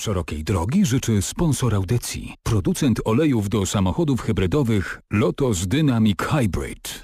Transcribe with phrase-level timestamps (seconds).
[0.00, 2.34] Szerokiej drogi życzy sponsor audycji.
[2.42, 7.02] Producent olejów do samochodów hybrydowych Lotus Dynamic Hybrid.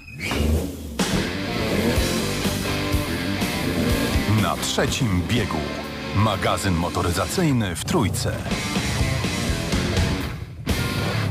[4.41, 5.57] Na trzecim biegu.
[6.15, 8.35] Magazyn motoryzacyjny w Trójce.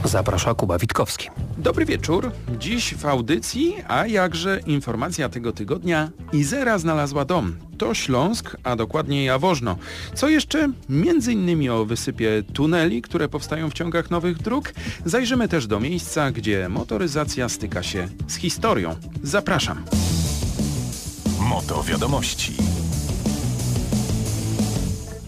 [0.05, 1.29] Zaprasza Kuba Witkowski.
[1.59, 2.31] Dobry wieczór.
[2.59, 7.57] Dziś w audycji, a jakże informacja tego tygodnia, Izera znalazła dom.
[7.79, 9.77] To Śląsk, a dokładnie Jaworzno.
[10.15, 10.73] Co jeszcze?
[10.89, 14.73] Między innymi o wysypie tuneli, które powstają w ciągach nowych dróg.
[15.05, 18.97] Zajrzymy też do miejsca, gdzie motoryzacja styka się z historią.
[19.23, 19.85] Zapraszam.
[21.41, 22.64] Moto wiadomości.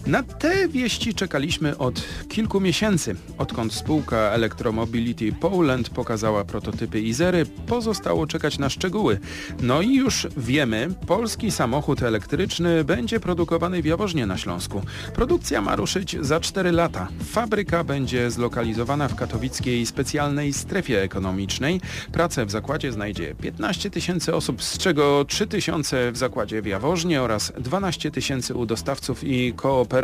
[0.07, 3.15] Na te wieści czekaliśmy od kilku miesięcy.
[3.37, 9.19] Odkąd spółka Electromobility Poland pokazała prototypy Izery, pozostało czekać na szczegóły.
[9.61, 14.81] No i już wiemy, polski samochód elektryczny będzie produkowany w Jaworznie na Śląsku.
[15.13, 17.07] Produkcja ma ruszyć za 4 lata.
[17.25, 21.81] Fabryka będzie zlokalizowana w katowickiej specjalnej strefie ekonomicznej.
[22.11, 27.21] Pracę w zakładzie znajdzie 15 tysięcy osób, z czego 3 tysiące w zakładzie w Jaworznie
[27.21, 29.96] oraz 12 tysięcy u dostawców i kooperacji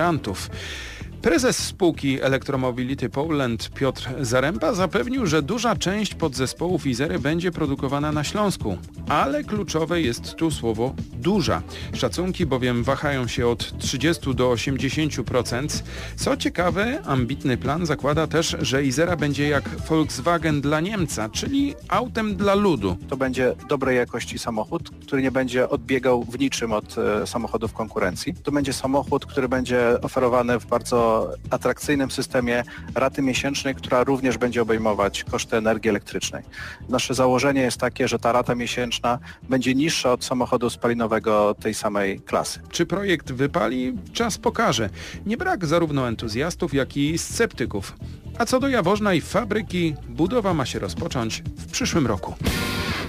[1.23, 8.23] Prezes spółki Electromobility Poland Piotr Zaręba zapewnił, że duża część podzespołów Izery będzie produkowana na
[8.23, 8.77] Śląsku,
[9.07, 11.61] ale kluczowe jest tu słowo duża.
[11.93, 15.83] Szacunki bowiem wahają się od 30 do 80%.
[16.15, 22.35] Co ciekawe, ambitny plan zakłada też, że Izera będzie jak Volkswagen dla Niemca, czyli autem
[22.35, 22.97] dla ludu.
[23.09, 28.33] To będzie dobrej jakości samochód, który nie będzie odbiegał w niczym od e, samochodów konkurencji.
[28.43, 32.63] To będzie samochód, który będzie oferowany w bardzo atrakcyjnym systemie
[32.95, 36.43] raty miesięcznej, która również będzie obejmować koszty energii elektrycznej.
[36.89, 42.19] Nasze założenie jest takie, że ta rata miesięczna będzie niższa od samochodu spalinowego tej samej
[42.19, 42.59] klasy.
[42.71, 43.97] Czy projekt wypali?
[44.13, 44.89] Czas pokaże.
[45.25, 47.95] Nie brak zarówno entuzjastów, jak i sceptyków.
[48.37, 52.35] A co do Jaworzna i fabryki, budowa ma się rozpocząć w przyszłym roku.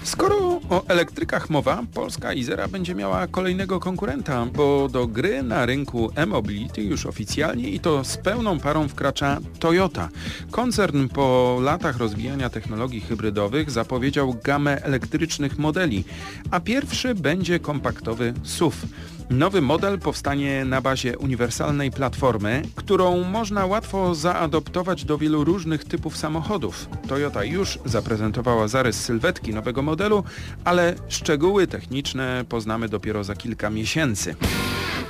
[0.05, 6.11] Skoro o elektrykach mowa, polska Izera będzie miała kolejnego konkurenta, bo do gry na rynku
[6.15, 10.09] e-mobility już oficjalnie i to z pełną parą wkracza Toyota.
[10.51, 16.05] Koncern po latach rozwijania technologii hybrydowych zapowiedział gamę elektrycznych modeli,
[16.51, 18.77] a pierwszy będzie kompaktowy SUV.
[19.31, 26.17] Nowy model powstanie na bazie uniwersalnej platformy, którą można łatwo zaadoptować do wielu różnych typów
[26.17, 26.89] samochodów.
[27.09, 30.25] Toyota już zaprezentowała zarys sylwetki nowego modelu,
[30.65, 34.35] ale szczegóły techniczne poznamy dopiero za kilka miesięcy.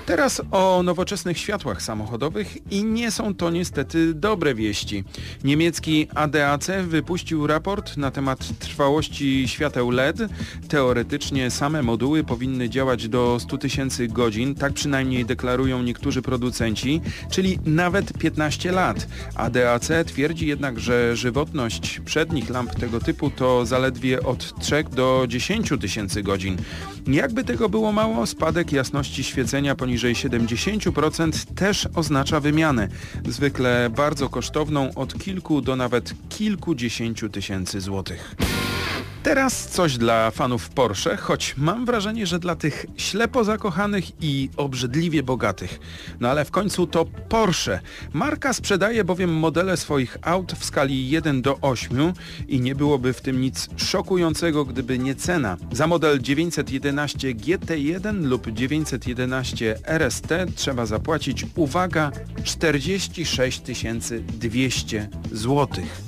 [0.06, 5.04] Teraz o nowoczesnych światłach samochodowych i nie są to niestety dobre wieści.
[5.44, 10.18] Niemiecki ADAC wypuścił raport na temat trwałości świateł LED.
[10.68, 17.00] Teoretycznie same moduły powinny działać do 100 tysięcy godzin, tak przynajmniej deklarują niektórzy producenci,
[17.30, 19.08] czyli nawet 15 lat.
[19.34, 25.72] ADAC twierdzi jednak, że żywotność przednich lamp tego typu to zaledwie od 3 do 10
[25.80, 26.56] tysięcy godzin.
[27.06, 32.88] Jakby tego było mało, spadek jasności świecenia poniżej poniżej 70% też oznacza wymianę,
[33.28, 38.36] zwykle bardzo kosztowną od kilku do nawet kilkudziesięciu tysięcy złotych.
[39.24, 45.22] Teraz coś dla fanów Porsche, choć mam wrażenie, że dla tych ślepo zakochanych i obrzydliwie
[45.22, 45.80] bogatych.
[46.20, 47.80] No ale w końcu to Porsche.
[48.12, 52.12] Marka sprzedaje bowiem modele swoich aut w skali 1 do 8
[52.48, 55.56] i nie byłoby w tym nic szokującego, gdyby nie cena.
[55.72, 62.12] Za model 911 GT1 lub 911 RST trzeba zapłacić, uwaga,
[62.44, 63.62] 46
[64.38, 66.02] 200 złotych.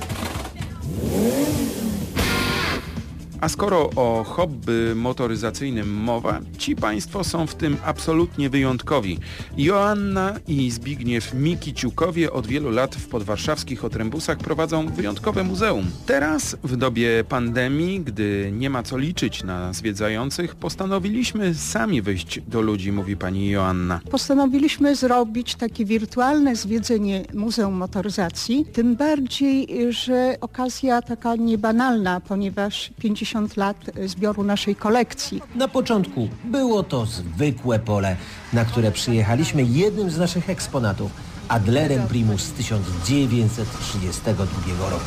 [3.47, 9.19] A skoro o hobby motoryzacyjnym mowa, ci Państwo są w tym absolutnie wyjątkowi.
[9.57, 15.85] Joanna i Zbigniew Mikiciukowie od wielu lat w podwarszawskich otrębusach prowadzą wyjątkowe muzeum.
[16.07, 22.61] Teraz, w dobie pandemii, gdy nie ma co liczyć na zwiedzających, postanowiliśmy sami wyjść do
[22.61, 24.01] ludzi, mówi pani Joanna.
[24.11, 33.36] Postanowiliśmy zrobić takie wirtualne zwiedzenie Muzeum Motoryzacji, tym bardziej, że okazja taka niebanalna, ponieważ 50
[33.37, 35.43] 50 lat zbioru naszej kolekcji.
[35.55, 38.17] Na początku było to zwykłe pole,
[38.53, 41.11] na które przyjechaliśmy jednym z naszych eksponatów,
[41.49, 45.05] Adlerem Primus z 1932 roku.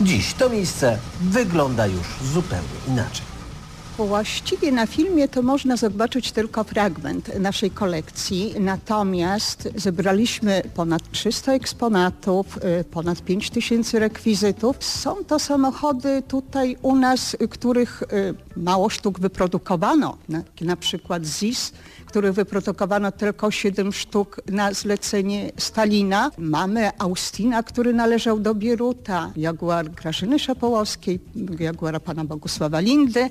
[0.00, 3.35] Dziś to miejsce wygląda już zupełnie inaczej.
[3.98, 12.58] Właściwie na filmie to można zobaczyć tylko fragment naszej kolekcji, natomiast zebraliśmy ponad 300 eksponatów,
[12.80, 14.76] y, ponad 5000 rekwizytów.
[14.84, 20.16] Są to samochody tutaj u nas, których y, mało sztuk wyprodukowano,
[20.60, 21.72] na, przykład ZIS,
[22.06, 26.30] których wyprodukowano tylko 7 sztuk na zlecenie Stalina.
[26.38, 31.20] Mamy Austina, który należał do Bieruta, Jaguar Grażyny Szapołowskiej,
[31.58, 33.30] Jaguara pana Bogusława Lindy.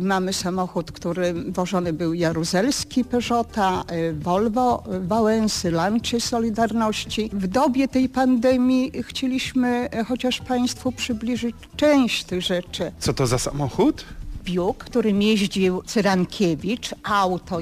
[0.00, 7.30] Mamy samochód, który wożony był Jaruzelski Peugeota, e, Volvo Wałęsy, Lancia Solidarności.
[7.32, 12.92] W dobie tej pandemii chcieliśmy e, chociaż Państwu przybliżyć część tych rzeczy.
[12.98, 14.04] Co to za samochód?
[14.44, 17.60] Biuk, którym jeździł Cyrankiewicz, auto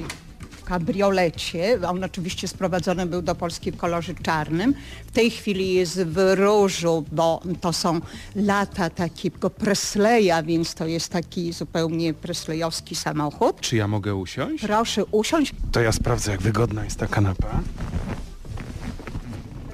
[0.69, 1.79] kabriolecie.
[1.89, 4.75] On oczywiście sprowadzony był do Polski w kolorze czarnym.
[5.07, 8.01] W tej chwili jest w różu, bo to są
[8.37, 13.61] lata takiego Presleya, więc to jest taki zupełnie presleyowski samochód.
[13.61, 14.65] Czy ja mogę usiąść?
[14.65, 15.53] Proszę usiąść.
[15.73, 17.61] To ja sprawdzę, jak wygodna jest ta kanapa.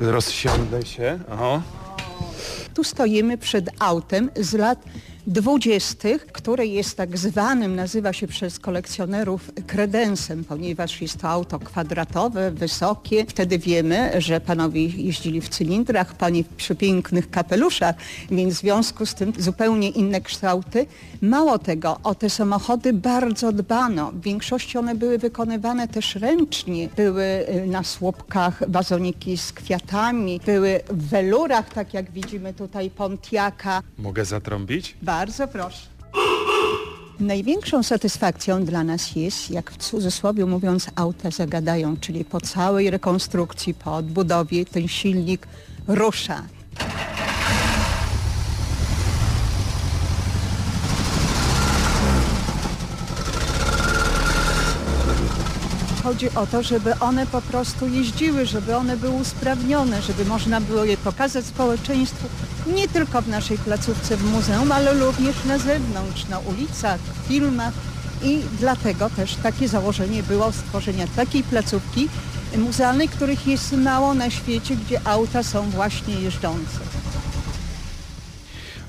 [0.00, 1.18] Rozsiądę się.
[1.30, 1.60] O.
[2.74, 4.84] Tu stoimy przed autem z lat
[5.26, 12.50] dwudziestych, które jest tak zwanym, nazywa się przez kolekcjonerów kredensem, ponieważ jest to auto kwadratowe,
[12.50, 13.26] wysokie.
[13.28, 17.96] Wtedy wiemy, że panowie jeździli w cylindrach, pani w przepięknych kapeluszach,
[18.30, 20.86] więc w związku z tym zupełnie inne kształty.
[21.22, 24.12] Mało tego, o te samochody bardzo dbano.
[24.12, 26.88] W większości one były wykonywane też ręcznie.
[26.96, 33.82] Były y, na słupkach wazoniki z kwiatami, były w welurach, tak jak widzimy tutaj Pontiaka.
[33.98, 34.96] Mogę zatrąbić?
[35.14, 35.86] Bardzo proszę.
[37.20, 43.74] Największą satysfakcją dla nas jest, jak w cudzysłowie mówiąc, auta zagadają, czyli po całej rekonstrukcji,
[43.74, 45.46] po odbudowie ten silnik
[45.88, 46.42] rusza.
[56.04, 60.84] Chodzi o to, żeby one po prostu jeździły, żeby one były usprawnione, żeby można było
[60.84, 62.28] je pokazać społeczeństwu
[62.76, 67.74] nie tylko w naszej placówce w muzeum, ale również na zewnątrz, na ulicach, w filmach
[68.22, 72.08] i dlatego też takie założenie było stworzenia takiej placówki
[72.58, 76.78] muzealnej, których jest mało na świecie, gdzie auta są właśnie jeżdżące.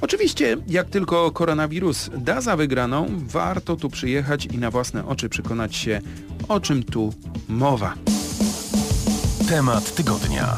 [0.02, 5.76] Oczywiście, jak tylko koronawirus da za wygraną, warto tu przyjechać i na własne oczy przekonać
[5.76, 6.02] się,
[6.48, 7.14] o czym tu
[7.50, 7.94] mowa.
[9.50, 10.56] Temat tygodnia.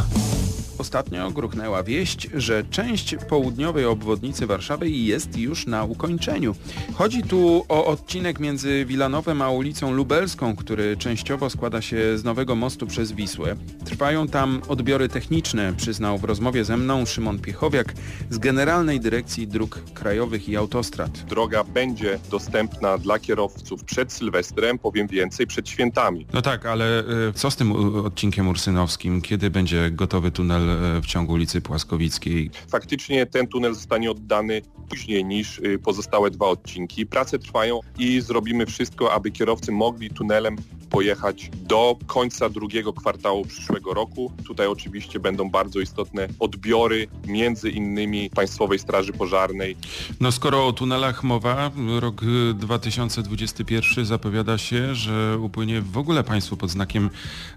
[0.77, 6.55] Ostatnio gruchnęła wieść, że część południowej obwodnicy Warszawy jest już na ukończeniu.
[6.93, 12.55] Chodzi tu o odcinek między Wilanowem a ulicą Lubelską, który częściowo składa się z nowego
[12.55, 13.55] mostu przez Wisłę.
[13.85, 17.93] Trwają tam odbiory techniczne, przyznał w rozmowie ze mną Szymon Piechowiak
[18.29, 21.11] z Generalnej Dyrekcji Dróg Krajowych i Autostrad.
[21.11, 26.25] Droga będzie dostępna dla kierowców przed Sylwestrem, powiem więcej, przed świętami.
[26.33, 29.21] No tak, ale y, co z tym y, odcinkiem ursynowskim?
[29.21, 30.69] Kiedy będzie gotowy tunel
[31.01, 32.51] w ciągu ulicy Płaskowickiej?
[32.67, 37.05] Faktycznie ten tunel zostanie oddany później niż y, pozostałe dwa odcinki.
[37.05, 40.55] Prace trwają i zrobimy wszystko, aby kierowcy mogli tunelem
[40.89, 44.31] pojechać do końca drugiego kwartału przyszłego roku.
[44.47, 49.77] Tutaj oczywiście będą bardzo istotne odbiory, między innymi Państwowej Straży Pożarnej.
[50.19, 56.57] No skoro o tunelach mowa, rok y, 2021 zapowiada się, że upłynie w ogóle państwo
[56.57, 57.09] pod znakiem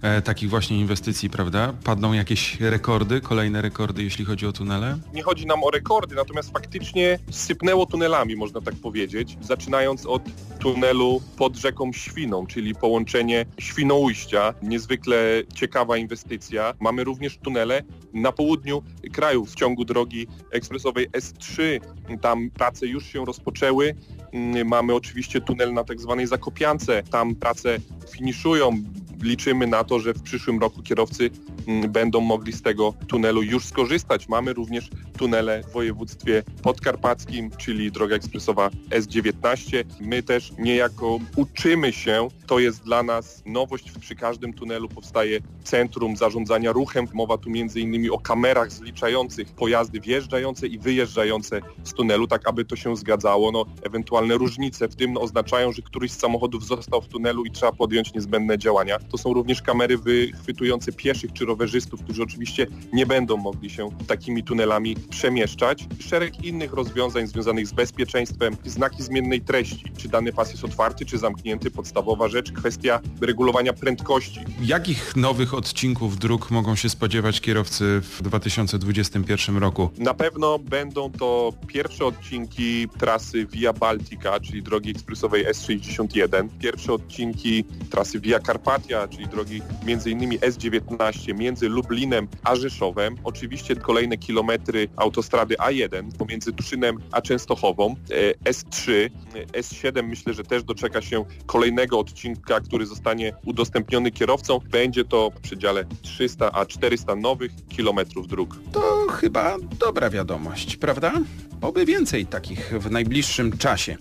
[0.03, 1.73] e, takich właśnie inwestycji, prawda?
[1.85, 4.99] Padną jakieś rekordy, kolejne rekordy, jeśli chodzi o tunele?
[5.15, 10.23] Nie chodzi nam o rekordy, natomiast faktycznie sypnęło tunelami, można tak powiedzieć, zaczynając od
[10.59, 13.19] tunelu pod rzeką Świną, czyli połączenie
[13.58, 16.75] Świnoujścia, niezwykle ciekawa inwestycja.
[16.81, 17.82] Mamy również tunele
[18.14, 21.81] na południu kraju w ciągu drogi ekspresowej S3.
[22.20, 23.94] Tam prace już się rozpoczęły.
[24.32, 27.03] Mm, Mamy oczywiście tunel na tak zwanej Zakopiance.
[27.03, 27.79] Tam prace
[28.10, 28.82] finiszują.
[29.22, 31.31] Liczymy na to, że w przyszłym roku kierowcy
[31.67, 34.29] mm, będą mogli z tego tunelu już skorzystać.
[34.29, 39.84] Mamy również tunele w województwie podkarpackim, czyli droga ekspresowa S19.
[40.00, 46.17] My też niejako uczymy się, to jest dla nas nowość, przy każdym tunelu powstaje centrum
[46.17, 47.07] zarządzania ruchem.
[47.15, 52.77] Mowa tu innymi o kamerach zliczających pojazdy wjeżdżające i wyjeżdżające z tunelu, tak aby to
[52.77, 53.53] się zgadzało.
[53.53, 57.73] No, ewentualne różnice w tym oznaczają, że któryś z samochodów został w tunelu i trzeba
[57.73, 58.99] podjąć niezbędne działania.
[58.99, 64.45] To są również kamery wychwytujące pieszych czy rowerzystów, którzy oczywiście nie będą mogli się takimi
[64.45, 65.87] tunelami przemieszczać.
[66.01, 71.19] Szereg innych rozwiązań związanych z bezpieczeństwem, znaki zmiennej treści, czy dany pas jest otwarty, czy
[71.19, 72.40] zamknięty, podstawowa rzecz.
[72.41, 74.41] Rzecz kwestia regulowania prędkości.
[74.63, 79.91] Jakich nowych odcinków dróg mogą się spodziewać kierowcy w 2021 roku?
[79.99, 87.65] Na pewno będą to pierwsze odcinki trasy Via Baltica, czyli drogi ekspresowej S61, pierwsze odcinki
[87.91, 90.31] trasy Via Carpatia, czyli drogi m.in.
[90.31, 98.53] S19 między Lublinem a Rzeszowem, oczywiście kolejne kilometry autostrady A1 pomiędzy Tuszynem a Częstochową, e,
[98.53, 99.11] S3,
[99.53, 102.30] S7 myślę, że też doczeka się kolejnego odcinka,
[102.60, 104.60] który zostanie udostępniony kierowcom.
[104.70, 108.56] Będzie to w przedziale 300 a 400 nowych kilometrów dróg.
[108.72, 111.13] To chyba dobra wiadomość, prawda?
[111.60, 113.96] Oby więcej takich w najbliższym czasie.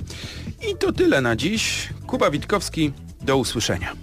[0.71, 1.89] I to tyle na dziś.
[2.07, 3.95] Kuba Witkowski, do usłyszenia.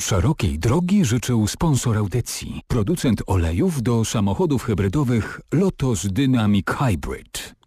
[0.00, 7.54] Szerokiej drogi życzył sponsor audycji, producent olejów do samochodów hybrydowych Lotos Dynamic Hybrid.